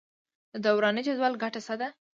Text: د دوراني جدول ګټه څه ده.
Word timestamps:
د 0.53 0.55
دوراني 0.65 1.01
جدول 1.07 1.33
ګټه 1.43 1.59
څه 1.67 1.75
ده. 1.79 1.87